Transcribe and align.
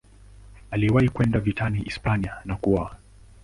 Aliwahi 0.71 1.09
kwenda 1.09 1.39
vitani 1.39 1.79
Hispania 1.79 2.31
na 2.45 2.55
kuoa. 2.55 2.95